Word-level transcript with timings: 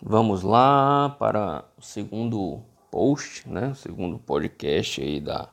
Vamos 0.00 0.44
lá 0.44 1.16
para 1.18 1.64
o 1.76 1.82
segundo 1.82 2.62
post, 2.88 3.48
né? 3.48 3.70
O 3.70 3.74
segundo 3.74 4.16
podcast 4.16 5.02
aí 5.02 5.20
da, 5.20 5.48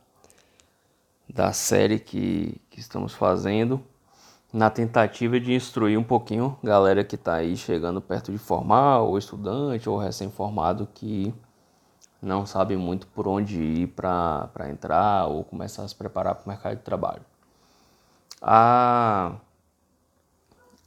da 1.28 1.52
série 1.52 1.98
que, 1.98 2.62
que 2.70 2.80
estamos 2.80 3.14
fazendo 3.14 3.84
na 4.54 4.70
tentativa 4.70 5.40
de 5.40 5.52
instruir 5.52 5.98
um 5.98 6.04
pouquinho 6.04 6.58
galera 6.64 7.04
que 7.04 7.16
está 7.16 7.34
aí 7.36 7.58
chegando 7.58 8.00
perto 8.00 8.32
de 8.32 8.38
formar, 8.38 9.00
ou 9.00 9.18
estudante, 9.18 9.90
ou 9.90 9.98
recém-formado 9.98 10.88
que 10.94 11.34
não 12.22 12.46
sabe 12.46 12.78
muito 12.78 13.08
por 13.08 13.28
onde 13.28 13.60
ir 13.60 13.88
para 13.88 14.70
entrar 14.70 15.26
ou 15.26 15.44
começar 15.44 15.84
a 15.84 15.88
se 15.88 15.96
preparar 15.96 16.36
para 16.36 16.46
o 16.46 16.50
mercado 16.50 16.78
de 16.78 16.84
trabalho. 16.84 17.24
A, 18.40 19.38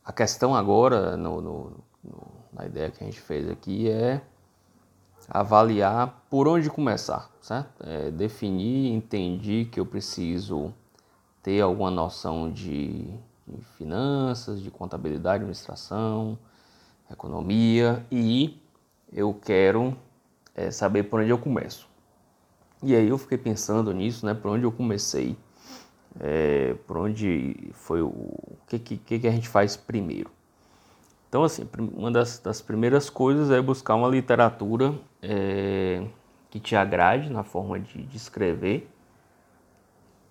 a 0.05 0.13
questão 0.13 0.55
agora, 0.55 1.17
no, 1.17 1.41
no, 1.41 1.73
no, 2.05 2.38
na 2.59 2.67
ideia 2.67 2.91
que 2.91 3.03
a 3.03 3.07
gente 3.07 3.21
fez 3.21 3.49
aqui, 3.49 3.89
é 3.89 4.21
avaliar 5.29 6.25
por 6.29 6.49
onde 6.49 6.69
começar, 6.69 7.31
certo? 7.41 7.71
É 7.87 8.11
definir, 8.11 8.93
entendi 8.93 9.69
que 9.71 9.79
eu 9.79 9.87
preciso 9.87 10.75
ter 11.43 11.61
alguma 11.61 11.91
noção 11.91 12.51
de, 12.51 13.05
de 13.47 13.65
finanças, 13.77 14.61
de 14.61 14.71
contabilidade, 14.71 15.37
administração, 15.37 16.37
economia 17.11 18.05
e 18.11 18.61
eu 19.13 19.33
quero 19.33 19.97
é, 20.55 20.71
saber 20.71 21.05
por 21.05 21.21
onde 21.21 21.31
eu 21.31 21.39
começo. 21.39 21.89
E 22.83 22.95
aí 22.95 23.09
eu 23.09 23.19
fiquei 23.19 23.39
pensando 23.39 23.93
nisso, 23.93 24.25
né? 24.27 24.35
Por 24.35 24.51
onde 24.51 24.65
eu 24.65 24.73
comecei, 24.73 25.37
é, 26.21 26.75
por 26.87 26.97
onde 26.97 27.71
foi 27.73 28.03
o, 28.03 28.09
o 28.09 28.59
que, 28.67 28.79
que, 28.79 29.19
que 29.19 29.27
a 29.27 29.33
gente 29.33 29.49
faz 29.49 29.77
primeiro. 29.77 30.31
Então, 31.29 31.45
assim, 31.45 31.69
uma 31.95 32.11
das, 32.11 32.39
das 32.39 32.63
primeiras 32.63 33.11
coisas 33.11 33.51
é 33.51 33.61
buscar 33.61 33.95
uma 33.95 34.09
literatura 34.09 34.95
é, 35.23 36.03
que 36.49 36.59
te 36.59 36.75
agrade 36.75 37.31
na 37.31 37.45
forma 37.45 37.79
de, 37.79 38.03
de 38.03 38.17
escrever, 38.17 38.89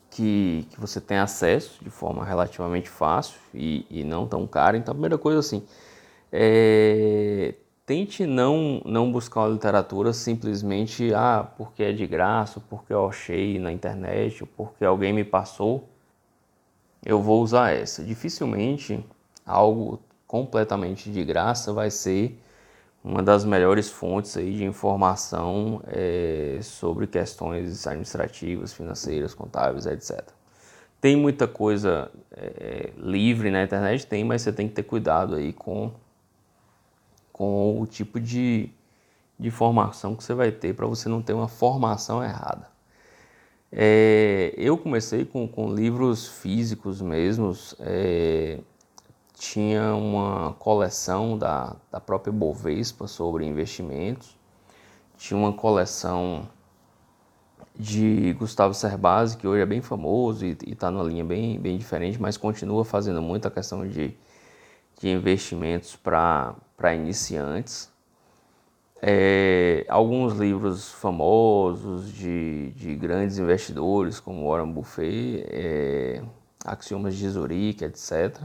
que, 0.09 0.67
que 0.71 0.80
você 0.80 0.99
tem 0.99 1.17
acesso 1.17 1.83
de 1.83 1.91
forma 1.91 2.25
relativamente 2.25 2.89
fácil 2.89 3.39
e, 3.53 3.86
e 3.91 4.03
não 4.03 4.27
tão 4.27 4.47
cara. 4.47 4.75
Então, 4.75 4.91
a 4.91 4.95
primeira 4.95 5.19
coisa, 5.19 5.39
assim, 5.39 5.63
é, 6.31 7.53
tente 7.86 8.25
não, 8.25 8.81
não 8.83 9.11
buscar 9.11 9.41
uma 9.41 9.49
literatura 9.49 10.11
simplesmente, 10.14 11.14
ah, 11.14 11.47
porque 11.58 11.83
é 11.83 11.93
de 11.93 12.08
graça, 12.08 12.59
porque 12.69 12.91
eu 12.91 13.08
achei 13.08 13.59
na 13.59 13.71
internet, 13.71 14.41
ou 14.41 14.49
porque 14.58 14.83
alguém 14.83 15.14
me 15.14 15.23
passou, 15.23 15.88
eu 17.05 17.21
vou 17.21 17.43
usar 17.43 17.71
essa. 17.71 18.03
Dificilmente 18.03 19.05
algo 19.45 20.02
completamente 20.28 21.09
de 21.09 21.23
graça 21.23 21.72
vai 21.72 21.89
ser 21.89 22.38
uma 23.03 23.23
das 23.23 23.45
melhores 23.45 23.89
fontes 23.89 24.36
aí 24.36 24.58
de 24.58 24.66
informação 24.66 25.81
é, 25.88 26.59
sobre 26.61 27.08
questões 27.08 27.88
administrativas, 27.88 28.73
financeiras, 28.73 29.33
contábeis, 29.33 29.86
etc. 29.86 30.22
Tem 31.00 31.16
muita 31.16 31.48
coisa 31.48 32.11
é, 32.31 32.92
livre 32.98 33.50
na 33.50 33.64
internet, 33.64 34.05
tem, 34.05 34.25
mas 34.25 34.42
você 34.42 34.52
tem 34.52 34.67
que 34.67 34.73
ter 34.73 34.83
cuidado 34.83 35.36
aí 35.36 35.53
com, 35.53 35.92
com 37.31 37.81
o 37.81 37.86
tipo 37.86 38.20
de, 38.20 38.70
de 39.39 39.50
formação 39.50 40.16
que 40.16 40.23
você 40.23 40.33
vai 40.33 40.52
ter 40.52 40.75
para 40.75 40.86
você 40.86 41.08
não 41.08 41.22
ter 41.22 41.33
uma 41.33 41.48
formação 41.48 42.22
errada. 42.22 42.67
É, 43.72 44.53
eu 44.58 44.78
comecei 44.78 45.23
com, 45.23 45.48
com 45.48 45.73
livros 45.73 46.28
físicos 46.28 47.02
mesmos, 47.02 47.75
é, 47.80 48.59
tinha 49.38 49.93
uma 49.93 50.53
coleção 50.53 51.38
da, 51.38 51.75
da 51.91 51.99
própria 51.99 52.33
Bovespa 52.33 53.07
sobre 53.07 53.45
investimentos, 53.45 54.35
tinha 55.16 55.38
uma 55.38 55.53
coleção 55.53 56.49
de 57.75 58.33
Gustavo 58.33 58.73
Cerbasi, 58.73 59.38
que 59.38 59.47
hoje 59.47 59.61
é 59.61 59.65
bem 59.65 59.81
famoso 59.81 60.43
e 60.43 60.58
está 60.65 60.89
numa 60.89 61.03
linha 61.03 61.23
bem, 61.23 61.59
bem 61.59 61.77
diferente, 61.77 62.20
mas 62.20 62.36
continua 62.36 62.83
fazendo 62.83 63.21
muita 63.21 63.52
questão 63.52 63.87
de, 63.87 64.15
de 64.99 65.09
investimentos 65.09 65.95
para 65.95 66.55
iniciantes. 66.95 67.92
É, 68.99 69.86
alguns 69.87 70.33
livros 70.33 70.92
famosos 70.92 72.11
de, 72.11 72.71
de 72.71 72.95
grandes 72.95 73.37
investidores, 73.37 74.19
como 74.19 74.49
Warren 74.49 74.71
Buffett, 74.71 75.45
é, 75.48 76.23
Axiomas 76.65 77.15
de 77.15 77.30
Zurique, 77.30 77.86
etc 77.86 78.42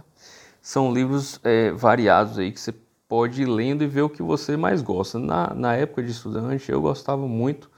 são 0.62 0.94
livros 0.94 1.40
é, 1.42 1.72
variados 1.72 2.38
aí 2.38 2.52
que 2.52 2.60
você 2.60 2.72
pode 3.08 3.42
ir 3.42 3.46
lendo 3.46 3.82
e 3.82 3.86
ver 3.88 4.02
o 4.02 4.08
que 4.08 4.22
você 4.22 4.56
mais 4.56 4.80
gosta. 4.80 5.18
Na, 5.18 5.52
na 5.52 5.74
época 5.74 6.04
de 6.04 6.12
estudante, 6.12 6.70
eu 6.70 6.80
gostava 6.80 7.26
muito 7.26 7.68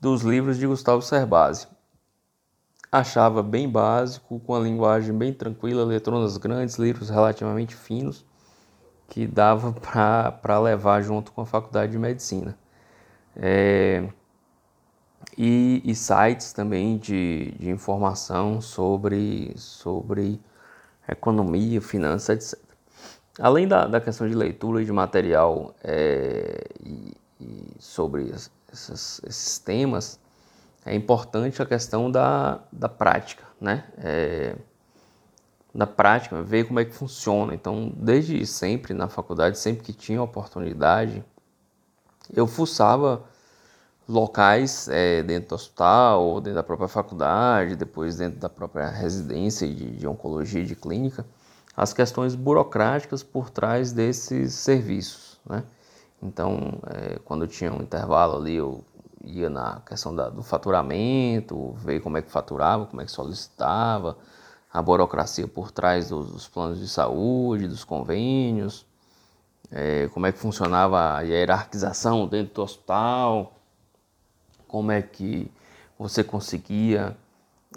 dos 0.00 0.22
livros 0.22 0.58
de 0.58 0.66
Gustavo 0.66 1.00
Cerbasi. 1.00 1.68
Achava 2.90 3.42
bem 3.42 3.68
básico, 3.68 4.40
com 4.40 4.54
a 4.54 4.60
linguagem 4.60 5.16
bem 5.16 5.32
tranquila, 5.32 5.84
letronas 5.84 6.36
grandes, 6.36 6.76
livros 6.76 7.08
relativamente 7.08 7.76
finos, 7.76 8.24
que 9.08 9.26
dava 9.26 9.72
para 10.42 10.58
levar 10.58 11.00
junto 11.02 11.30
com 11.30 11.42
a 11.42 11.46
faculdade 11.46 11.92
de 11.92 11.98
medicina. 11.98 12.58
É, 13.36 14.08
e, 15.36 15.82
e, 15.84 15.94
sites 15.94 16.52
também 16.52 16.98
de, 16.98 17.52
de 17.58 17.70
informação 17.70 18.60
sobre, 18.60 19.52
sobre 19.56 20.40
economia, 21.08 21.80
finanças, 21.80 22.28
etc. 22.54 22.68
Além 23.38 23.68
da, 23.68 23.86
da 23.86 24.00
questão 24.00 24.28
de 24.28 24.34
leitura 24.34 24.84
de 24.84 24.92
material 24.92 25.74
é, 25.82 26.64
e, 26.84 27.16
e 27.40 27.76
sobre 27.78 28.30
esses, 28.30 29.22
esses, 29.24 29.58
temas, 29.58 30.18
é 30.84 30.94
importante 30.94 31.62
a 31.62 31.66
questão 31.66 32.10
da, 32.10 32.60
da 32.72 32.88
prática, 32.88 33.44
né? 33.60 33.84
É, 33.98 34.56
da 35.74 35.86
prática, 35.86 36.42
ver 36.42 36.64
como 36.64 36.80
é 36.80 36.84
que 36.84 36.92
funciona. 36.92 37.54
Então, 37.54 37.92
desde 37.94 38.44
sempre 38.46 38.92
na 38.92 39.08
faculdade, 39.08 39.58
sempre 39.58 39.84
que 39.84 39.92
tinha 39.92 40.20
oportunidade, 40.20 41.24
eu 42.34 42.46
fuçava 42.46 43.24
locais 44.08 44.88
é, 44.88 45.22
dentro 45.22 45.50
do 45.50 45.54
hospital, 45.54 46.24
ou 46.24 46.40
dentro 46.40 46.54
da 46.56 46.62
própria 46.62 46.88
faculdade, 46.88 47.76
depois 47.76 48.16
dentro 48.16 48.40
da 48.40 48.48
própria 48.48 48.88
residência 48.88 49.68
de, 49.68 49.90
de 49.90 50.06
oncologia 50.06 50.64
de 50.64 50.74
clínica, 50.74 51.26
as 51.76 51.92
questões 51.92 52.34
burocráticas 52.34 53.22
por 53.22 53.50
trás 53.50 53.92
desses 53.92 54.54
serviços. 54.54 55.38
Né? 55.44 55.62
Então, 56.22 56.80
é, 56.86 57.18
quando 57.24 57.46
tinha 57.46 57.72
um 57.72 57.82
intervalo 57.82 58.36
ali, 58.36 58.56
eu 58.56 58.82
ia 59.22 59.50
na 59.50 59.80
questão 59.86 60.14
da, 60.14 60.30
do 60.30 60.42
faturamento, 60.42 61.72
ver 61.74 62.00
como 62.00 62.16
é 62.16 62.22
que 62.22 62.30
faturava, 62.30 62.86
como 62.86 63.02
é 63.02 63.04
que 63.04 63.12
solicitava, 63.12 64.16
a 64.72 64.80
burocracia 64.80 65.46
por 65.46 65.70
trás 65.70 66.08
dos, 66.08 66.30
dos 66.30 66.48
planos 66.48 66.78
de 66.78 66.88
saúde, 66.88 67.68
dos 67.68 67.84
convênios, 67.84 68.86
é, 69.70 70.08
como 70.08 70.26
é 70.26 70.32
que 70.32 70.38
funcionava 70.38 71.16
a 71.16 71.20
hierarquização 71.20 72.26
dentro 72.26 72.54
do 72.54 72.62
hospital, 72.62 73.57
como 74.68 74.92
é 74.92 75.02
que 75.02 75.50
você 75.98 76.22
conseguia 76.22 77.16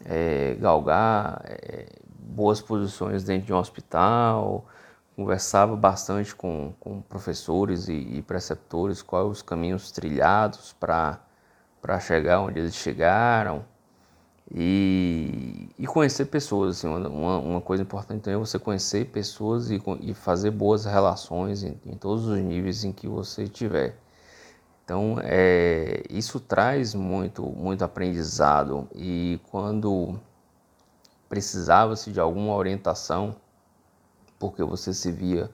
é, 0.05 0.55
galgar 0.59 1.41
é, 1.45 1.87
boas 2.19 2.61
posições 2.61 3.23
dentro 3.23 3.47
de 3.47 3.53
um 3.53 3.57
hospital, 3.57 4.65
conversava 5.15 5.75
bastante 5.75 6.35
com, 6.35 6.73
com 6.79 7.01
professores 7.01 7.87
e, 7.87 7.93
e 7.93 8.21
preceptores 8.21 9.01
quais 9.01 9.27
os 9.27 9.41
caminhos 9.41 9.91
trilhados 9.91 10.73
para 10.79 11.19
chegar 11.99 12.41
onde 12.41 12.59
eles 12.59 12.75
chegaram 12.75 13.65
e, 14.53 15.69
e 15.77 15.87
conhecer 15.87 16.25
pessoas. 16.25 16.77
Assim, 16.77 16.87
uma, 16.87 17.37
uma 17.37 17.61
coisa 17.61 17.83
importante 17.83 18.21
também 18.21 18.35
é 18.35 18.39
você 18.39 18.59
conhecer 18.59 19.05
pessoas 19.07 19.69
e, 19.71 19.81
e 20.01 20.13
fazer 20.13 20.51
boas 20.51 20.85
relações 20.85 21.63
em, 21.63 21.79
em 21.85 21.95
todos 21.95 22.25
os 22.27 22.37
níveis 22.39 22.83
em 22.83 22.91
que 22.91 23.07
você 23.07 23.43
estiver. 23.43 23.97
Então, 24.91 25.15
é, 25.23 26.03
isso 26.09 26.37
traz 26.37 26.93
muito, 26.93 27.43
muito 27.43 27.81
aprendizado 27.81 28.89
e 28.93 29.39
quando 29.49 30.19
precisava-se 31.29 32.11
de 32.11 32.19
alguma 32.19 32.53
orientação, 32.53 33.33
porque 34.37 34.61
você 34.61 34.93
se 34.93 35.09
via 35.09 35.49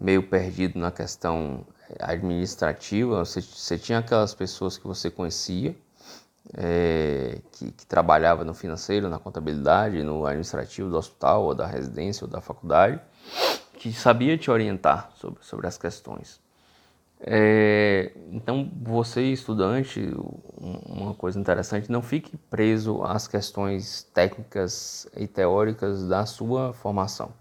meio 0.00 0.24
perdido 0.24 0.76
na 0.76 0.90
questão 0.90 1.64
administrativa, 2.00 3.24
você, 3.24 3.40
você 3.40 3.78
tinha 3.78 4.00
aquelas 4.00 4.34
pessoas 4.34 4.76
que 4.76 4.88
você 4.88 5.08
conhecia, 5.08 5.76
é, 6.52 7.38
que, 7.52 7.70
que 7.70 7.86
trabalhava 7.86 8.42
no 8.42 8.54
financeiro, 8.54 9.08
na 9.08 9.20
contabilidade, 9.20 10.02
no 10.02 10.26
administrativo 10.26 10.90
do 10.90 10.96
hospital, 10.96 11.44
ou 11.44 11.54
da 11.54 11.64
residência, 11.68 12.24
ou 12.24 12.28
da 12.28 12.40
faculdade, 12.40 13.00
que 13.74 13.92
sabia 13.92 14.36
te 14.36 14.50
orientar 14.50 15.12
sobre, 15.14 15.44
sobre 15.44 15.68
as 15.68 15.78
questões. 15.78 16.47
É, 17.20 18.12
então, 18.30 18.70
você 18.80 19.22
estudante, 19.32 20.00
uma 20.56 21.14
coisa 21.14 21.38
interessante, 21.38 21.90
não 21.90 22.02
fique 22.02 22.36
preso 22.36 23.02
às 23.02 23.26
questões 23.26 24.04
técnicas 24.14 25.08
e 25.16 25.26
teóricas 25.26 26.06
da 26.06 26.24
sua 26.26 26.72
formação. 26.72 27.32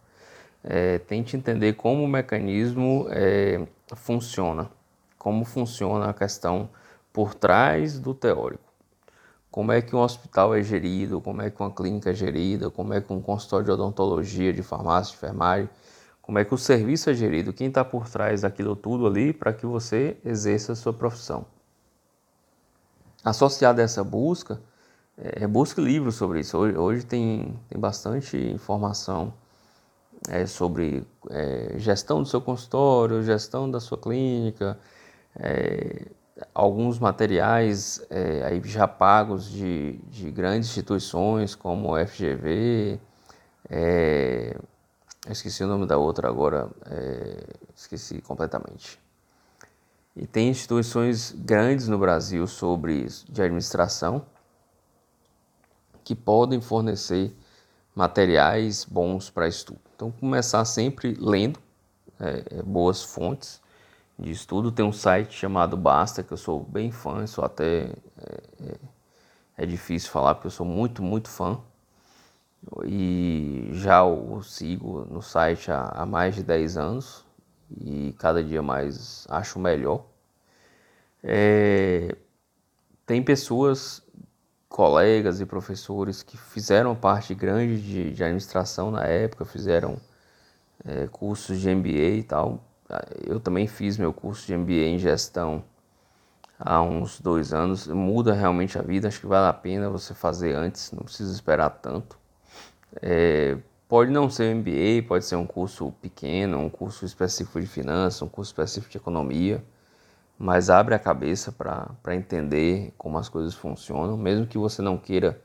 É, 0.64 0.98
tente 1.00 1.38
entender 1.38 1.74
como 1.74 2.04
o 2.04 2.08
mecanismo 2.08 3.08
é, 3.10 3.66
funciona. 3.96 4.70
como 5.18 5.46
funciona 5.46 6.10
a 6.10 6.14
questão 6.14 6.70
por 7.14 7.34
trás 7.34 8.00
do 8.00 8.14
teórico. 8.14 8.64
Como 9.52 9.72
é 9.72 9.82
que 9.82 9.96
um 9.96 10.00
hospital 10.00 10.54
é 10.56 10.62
gerido, 10.64 11.20
como 11.22 11.42
é 11.42 11.50
que 11.50 11.60
uma 11.62 11.72
clínica 11.72 12.12
é 12.12 12.14
gerida, 12.14 12.70
como 12.70 12.94
é 12.94 13.02
que 13.02 13.12
um 13.12 13.22
consultório 13.22 13.66
de 13.66 13.72
odontologia, 13.72 14.54
de 14.54 14.62
farmácia, 14.64 15.12
de 15.12 15.18
enfermagem, 15.18 15.70
como 16.28 16.40
é 16.40 16.44
que 16.44 16.54
o 16.54 16.58
serviço 16.58 17.10
é 17.10 17.14
gerido, 17.14 17.54
quem 17.54 17.70
está 17.70 17.86
por 17.86 18.10
trás 18.10 18.42
daquilo 18.42 18.76
tudo 18.76 19.08
ali 19.08 19.32
para 19.32 19.54
que 19.54 19.66
você 19.66 20.18
exerça 20.26 20.74
a 20.74 20.76
sua 20.76 20.92
profissão. 20.92 21.46
Associado 23.24 23.80
a 23.80 23.86
essa 23.86 24.04
busca, 24.04 24.60
é, 25.18 25.48
busque 25.48 25.80
livros 25.80 26.16
sobre 26.16 26.42
isso. 26.42 26.58
Hoje, 26.58 26.78
hoje 26.78 27.06
tem, 27.06 27.58
tem 27.70 27.80
bastante 27.80 28.36
informação 28.36 29.34
é, 30.28 30.46
sobre 30.46 31.08
é, 31.30 31.76
gestão 31.78 32.22
do 32.22 32.28
seu 32.28 32.42
consultório, 32.42 33.24
gestão 33.24 33.72
da 33.72 33.80
sua 33.80 33.98
clínica, 33.98 34.78
é, 35.40 36.08
alguns 36.54 37.00
materiais 37.00 38.06
é, 38.10 38.44
aí 38.44 38.62
já 38.66 38.86
pagos 38.86 39.50
de, 39.50 39.94
de 40.10 40.30
grandes 40.30 40.68
instituições 40.68 41.56
como 41.56 41.94
o 41.94 42.06
FGV, 42.06 43.00
é, 43.70 44.58
esqueci 45.32 45.64
o 45.64 45.68
nome 45.68 45.86
da 45.86 45.98
outra 45.98 46.28
agora, 46.28 46.70
é, 46.86 47.44
esqueci 47.76 48.22
completamente. 48.22 49.00
E 50.16 50.26
tem 50.26 50.50
instituições 50.50 51.32
grandes 51.32 51.88
no 51.88 51.98
Brasil 51.98 52.48
sobre 52.48 53.06
de 53.30 53.42
administração 53.42 54.26
que 56.04 56.16
podem 56.16 56.62
fornecer 56.62 57.36
materiais 57.94 58.86
bons 58.86 59.30
para 59.30 59.48
estudo. 59.48 59.80
Então, 59.96 60.12
começar 60.12 60.64
sempre 60.66 61.18
lendo 61.20 61.60
é, 62.20 62.44
é, 62.60 62.64
boas 62.64 63.04
fontes 63.04 63.60
de 64.18 64.32
estudo. 64.32 64.72
Tem 64.72 64.86
um 64.86 64.94
site 64.94 65.34
chamado 65.34 65.76
Basta, 65.76 66.24
que 66.24 66.32
eu 66.32 66.38
sou 66.38 66.64
bem 66.64 66.92
fã, 66.92 67.26
sou 67.28 67.44
até. 67.44 67.92
É, 68.18 68.44
é, 68.62 68.76
é, 69.58 69.66
difícil 69.66 70.12
falar 70.12 70.36
porque 70.36 70.48
eu 70.48 70.52
sou 70.52 70.66
muito, 70.66 71.02
muito 71.02 71.30
fã. 71.30 71.60
E 72.86 73.70
já 73.74 74.04
o 74.04 74.42
sigo 74.42 75.06
no 75.10 75.22
site 75.22 75.72
há, 75.72 75.90
há 75.90 76.06
mais 76.06 76.36
de 76.36 76.44
10 76.44 76.78
anos 76.78 77.26
e 77.82 78.14
cada 78.18 78.44
dia 78.44 78.62
mais 78.62 79.26
acho 79.30 79.60
melhor. 79.60 80.06
É, 81.24 82.16
tem 83.06 83.22
pessoas 83.24 84.02
colegas 84.70 85.40
e 85.42 85.46
professores 85.46 86.22
que 86.22 86.38
fizeram 86.38 86.96
parte 86.96 87.34
grande 87.34 87.82
de, 87.82 88.14
de 88.14 88.24
administração 88.24 88.92
na 88.92 89.04
época, 89.06 89.46
fizeram 89.46 89.98
é, 90.86 91.08
cursos 91.08 91.60
de 91.60 91.74
MBA 91.74 92.18
e 92.18 92.24
tal. 92.24 92.64
Eu 93.26 93.40
também 93.40 93.68
fiz 93.68 93.98
meu 93.98 94.14
curso 94.14 94.46
de 94.46 94.56
MBA 94.56 94.88
em 94.88 95.00
gestão 95.00 95.64
há 96.60 96.82
uns 96.82 97.20
dois 97.20 97.54
anos. 97.54 97.88
Muda 97.88 98.34
realmente 98.34 98.78
a 98.78 98.82
vida, 98.82 99.08
acho 99.08 99.20
que 99.20 99.28
vale 99.28 99.48
a 99.48 99.54
pena 99.54 99.90
você 99.90 100.14
fazer 100.14 100.54
antes, 100.56 100.92
não 100.92 101.04
precisa 101.04 101.34
esperar 101.34 101.70
tanto. 101.70 102.18
É, 103.02 103.58
pode 103.88 104.12
não 104.12 104.30
ser 104.30 104.54
um 104.54 104.60
MBA, 104.60 105.08
pode 105.08 105.26
ser 105.26 105.36
um 105.36 105.46
curso 105.46 105.92
pequeno, 106.02 106.60
um 106.60 106.70
curso 106.70 107.06
específico 107.06 107.60
de 107.60 107.68
finanças, 107.68 108.22
um 108.22 108.28
curso 108.28 108.50
específico 108.52 108.92
de 108.92 108.98
economia 108.98 109.64
mas 110.38 110.70
abre 110.70 110.94
a 110.94 111.00
cabeça 111.00 111.52
para 111.52 112.16
entender 112.16 112.94
como 112.98 113.18
as 113.18 113.28
coisas 113.28 113.56
funcionam, 113.56 114.16
mesmo 114.16 114.46
que 114.46 114.58
você 114.58 114.82
não 114.82 114.98
queira 114.98 115.42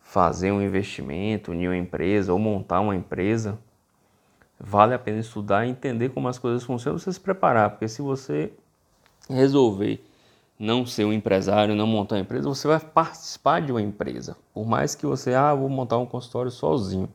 fazer 0.00 0.50
um 0.50 0.60
investimento 0.60 1.54
em 1.54 1.66
uma 1.68 1.76
empresa 1.76 2.32
ou 2.32 2.38
montar 2.38 2.80
uma 2.80 2.96
empresa, 2.96 3.58
vale 4.58 4.94
a 4.94 4.98
pena 4.98 5.20
estudar 5.20 5.64
e 5.66 5.70
entender 5.70 6.08
como 6.10 6.28
as 6.28 6.38
coisas 6.38 6.64
funcionam, 6.64 6.98
você 6.98 7.12
se 7.12 7.20
preparar, 7.20 7.70
porque 7.70 7.88
se 7.88 8.02
você 8.02 8.52
resolver 9.28 10.04
não 10.58 10.86
ser 10.86 11.04
um 11.04 11.12
empresário, 11.12 11.74
não 11.74 11.86
montar 11.86 12.16
uma 12.16 12.22
empresa, 12.22 12.48
você 12.48 12.66
vai 12.66 12.80
participar 12.80 13.60
de 13.60 13.72
uma 13.72 13.82
empresa. 13.82 14.36
Por 14.54 14.66
mais 14.66 14.94
que 14.94 15.06
você, 15.06 15.34
ah, 15.34 15.54
vou 15.54 15.68
montar 15.68 15.98
um 15.98 16.06
consultório 16.06 16.50
sozinho. 16.50 17.08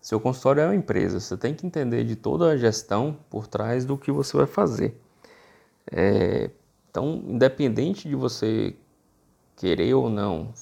Seu 0.00 0.20
consultório 0.20 0.60
é 0.62 0.66
uma 0.66 0.74
empresa, 0.74 1.18
você 1.20 1.36
tem 1.36 1.54
que 1.54 1.66
entender 1.66 2.04
de 2.04 2.16
toda 2.16 2.50
a 2.50 2.56
gestão 2.56 3.16
por 3.30 3.46
trás 3.46 3.84
do 3.84 3.96
que 3.96 4.12
você 4.12 4.36
vai 4.36 4.46
fazer. 4.46 5.00
É, 5.90 6.50
então, 6.90 7.22
independente 7.26 8.08
de 8.08 8.14
você 8.14 8.76
querer 9.56 9.94
ou 9.94 10.10
não 10.10 10.52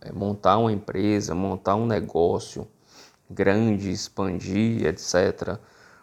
é, 0.00 0.12
montar 0.12 0.58
uma 0.58 0.72
empresa, 0.72 1.34
montar 1.34 1.76
um 1.76 1.86
negócio 1.86 2.66
grande, 3.30 3.90
expandir, 3.90 4.86
etc., 4.86 5.58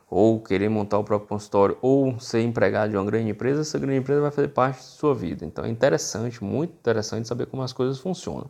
ou 0.09 0.39
querer 0.41 0.69
montar 0.69 0.97
o 0.97 1.03
próprio 1.03 1.27
consultório, 1.27 1.77
ou 1.81 2.19
ser 2.19 2.41
empregado 2.41 2.89
de 2.91 2.97
uma 2.97 3.05
grande 3.05 3.29
empresa, 3.29 3.61
essa 3.61 3.77
grande 3.77 3.99
empresa 3.99 4.21
vai 4.21 4.31
fazer 4.31 4.47
parte 4.47 4.77
da 4.77 4.81
sua 4.81 5.13
vida. 5.13 5.45
Então 5.45 5.63
é 5.63 5.69
interessante, 5.69 6.43
muito 6.43 6.71
interessante 6.71 7.27
saber 7.27 7.45
como 7.45 7.61
as 7.61 7.71
coisas 7.71 7.99
funcionam, 7.99 8.49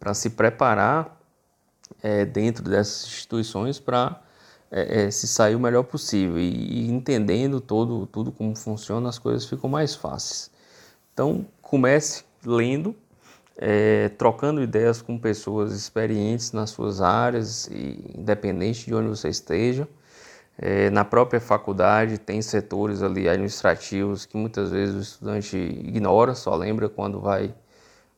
para 0.00 0.12
se 0.14 0.30
preparar 0.30 1.20
é, 2.02 2.24
dentro 2.24 2.64
dessas 2.64 3.06
instituições 3.06 3.78
para 3.78 4.20
é, 4.70 5.04
é, 5.04 5.10
se 5.10 5.28
sair 5.28 5.54
o 5.54 5.60
melhor 5.60 5.84
possível 5.84 6.38
e, 6.38 6.50
e, 6.50 6.90
entendendo 6.90 7.60
todo, 7.60 8.06
tudo 8.06 8.32
como 8.32 8.56
funciona, 8.56 9.08
as 9.08 9.18
coisas 9.18 9.44
ficam 9.46 9.70
mais 9.70 9.94
fáceis. 9.94 10.50
Então, 11.12 11.46
comece 11.62 12.24
lendo, 12.44 12.94
é, 13.56 14.08
trocando 14.08 14.60
ideias 14.60 15.00
com 15.00 15.16
pessoas 15.16 15.72
experientes 15.72 16.50
nas 16.50 16.70
suas 16.70 17.00
áreas, 17.00 17.68
e, 17.68 18.12
independente 18.18 18.86
de 18.86 18.94
onde 18.94 19.08
você 19.08 19.28
esteja. 19.28 19.86
É, 20.56 20.88
na 20.90 21.04
própria 21.04 21.40
faculdade 21.40 22.16
tem 22.16 22.40
setores 22.40 23.02
ali 23.02 23.28
administrativos 23.28 24.24
que 24.24 24.36
muitas 24.36 24.70
vezes 24.70 24.94
o 24.94 25.00
estudante 25.00 25.56
ignora, 25.56 26.34
só 26.34 26.54
lembra 26.54 26.88
quando 26.88 27.20
vai 27.20 27.52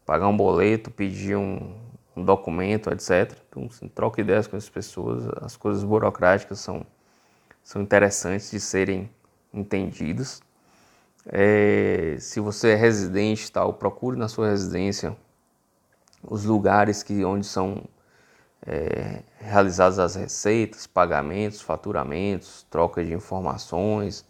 pagar 0.05 0.29
um 0.29 0.37
boleto, 0.37 0.91
pedir 0.91 1.37
um, 1.37 1.75
um 2.15 2.25
documento, 2.25 2.91
etc. 2.91 3.33
Então, 3.49 3.67
assim, 3.67 3.89
troca 3.89 4.21
ideias 4.21 4.47
com 4.47 4.57
as 4.57 4.69
pessoas, 4.69 5.29
as 5.41 5.57
coisas 5.57 5.83
burocráticas 5.83 6.61
são, 6.61 6.85
são 7.63 7.81
interessantes 7.81 8.51
de 8.51 8.61
serem 8.61 9.11
entendidas. 9.53 10.43
É, 11.27 12.17
se 12.21 12.39
você 12.39 12.71
é 12.71 12.75
residente, 12.75 13.51
tal, 13.51 13.73
procure 13.73 14.17
na 14.17 14.29
sua 14.29 14.49
residência 14.51 15.17
os 16.23 16.45
lugares 16.45 17.03
que, 17.03 17.25
onde 17.25 17.47
são 17.47 17.83
é, 18.67 19.23
realizadas 19.39 19.99
as 19.99 20.15
receitas, 20.15 20.87
pagamentos, 20.87 21.61
faturamentos, 21.61 22.67
troca 22.71 23.05
de 23.05 23.13
informações, 23.13 24.25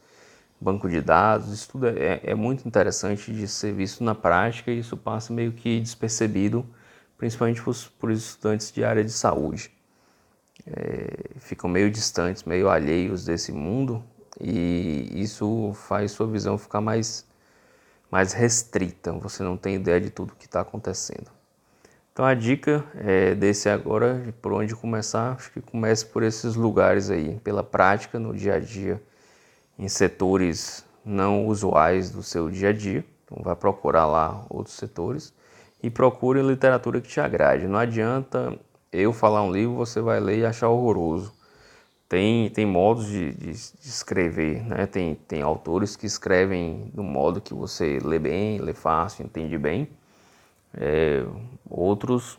banco 0.61 0.88
de 0.88 1.00
dados, 1.00 1.53
isso 1.53 1.71
tudo 1.71 1.87
é, 1.88 2.21
é 2.23 2.35
muito 2.35 2.67
interessante 2.67 3.33
de 3.33 3.47
ser 3.49 3.73
visto 3.73 4.02
na 4.05 4.14
prática 4.14 4.71
e 4.71 4.78
isso 4.78 4.97
passa 4.97 5.33
meio 5.33 5.52
que 5.52 5.81
despercebido 5.81 6.66
principalmente 7.16 7.62
por, 7.99 8.11
estudantes 8.11 8.71
de 8.71 8.85
área 8.85 9.02
de 9.05 9.11
saúde. 9.11 9.71
É, 10.66 11.38
ficam 11.38 11.69
meio 11.69 11.90
distantes, 11.90 12.45
meio 12.45 12.69
alheios 12.69 13.25
desse 13.25 13.52
mundo 13.52 14.02
e 14.40 15.11
isso 15.14 15.73
faz 15.75 16.12
sua 16.12 16.26
visão 16.26 16.59
ficar 16.59 16.81
mais, 16.81 17.26
mais 18.11 18.33
restrita. 18.33 19.12
Você 19.12 19.43
não 19.43 19.57
tem 19.57 19.76
ideia 19.76 20.00
de 20.00 20.11
tudo 20.11 20.35
que 20.35 20.47
está 20.47 20.61
acontecendo. 20.61 21.36
Então 22.16 22.25
a 22.25 22.32
dica 22.32 22.82
é 22.94 23.35
desse 23.35 23.68
agora, 23.68 24.35
por 24.40 24.50
onde 24.50 24.75
começar, 24.75 25.32
acho 25.32 25.52
que 25.52 25.61
comece 25.61 26.06
por 26.06 26.23
esses 26.23 26.54
lugares 26.54 27.11
aí, 27.11 27.38
pela 27.44 27.62
prática 27.62 28.18
no 28.18 28.35
dia 28.35 28.54
a 28.54 28.58
dia, 28.58 29.02
em 29.78 29.87
setores 29.87 30.82
não 31.04 31.46
usuais 31.46 32.11
do 32.11 32.23
seu 32.23 32.49
dia 32.49 32.70
a 32.70 32.73
dia. 32.73 33.04
Então 33.23 33.42
vai 33.44 33.54
procurar 33.54 34.06
lá 34.06 34.46
outros 34.49 34.76
setores 34.76 35.30
e 35.82 35.90
procure 35.90 36.40
literatura 36.40 37.02
que 37.02 37.08
te 37.08 37.20
agrade. 37.20 37.68
Não 37.68 37.78
adianta 37.78 38.58
eu 38.90 39.12
falar 39.12 39.42
um 39.42 39.52
livro, 39.52 39.75
você 39.76 40.00
vai 40.00 40.18
ler 40.18 40.38
e 40.38 40.46
achar 40.46 40.70
horroroso. 40.70 41.35
Tem, 42.08 42.49
tem 42.49 42.64
modos 42.64 43.08
de, 43.08 43.35
de, 43.35 43.52
de 43.52 43.88
escrever, 43.88 44.64
né? 44.64 44.87
tem, 44.87 45.16
tem 45.28 45.42
autores 45.42 45.96
que 45.96 46.06
escrevem 46.06 46.90
do 46.94 47.02
modo 47.02 47.42
que 47.42 47.52
você 47.52 47.99
lê 48.02 48.18
bem, 48.18 48.58
lê 48.58 48.73
fácil, 48.73 49.23
entende 49.23 49.58
bem. 49.58 49.87
É, 50.76 51.25
outros, 51.68 52.38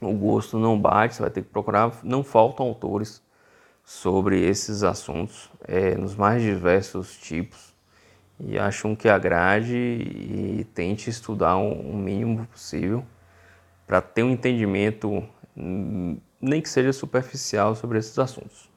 o 0.00 0.12
gosto 0.12 0.58
não 0.58 0.78
bate, 0.78 1.14
você 1.14 1.22
vai 1.22 1.30
ter 1.30 1.42
que 1.42 1.48
procurar. 1.48 1.98
Não 2.04 2.22
faltam 2.22 2.66
autores 2.66 3.22
sobre 3.84 4.40
esses 4.40 4.82
assuntos, 4.82 5.50
é, 5.66 5.94
nos 5.94 6.14
mais 6.14 6.42
diversos 6.42 7.16
tipos 7.16 7.76
e 8.38 8.58
acho 8.58 8.88
um 8.88 8.94
que 8.94 9.08
agrade 9.08 9.76
e 9.76 10.66
tente 10.74 11.08
estudar 11.08 11.56
o 11.56 11.96
mínimo 11.96 12.46
possível 12.46 13.04
para 13.86 14.00
ter 14.00 14.22
um 14.22 14.30
entendimento, 14.30 15.26
hum, 15.56 16.18
nem 16.40 16.60
que 16.60 16.68
seja 16.68 16.92
superficial, 16.92 17.74
sobre 17.74 17.98
esses 17.98 18.18
assuntos. 18.18 18.68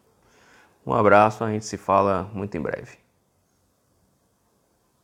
Um 0.85 0.93
abraço, 0.93 1.43
a 1.43 1.51
gente 1.51 1.65
se 1.65 1.77
fala 1.77 2.29
muito 2.33 2.55
em 2.55 2.61
breve. 2.61 2.97